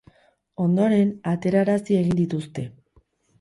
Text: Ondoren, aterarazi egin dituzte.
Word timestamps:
Ondoren, 0.63 1.11
aterarazi 1.33 1.99
egin 1.99 2.17
dituzte. 2.23 2.65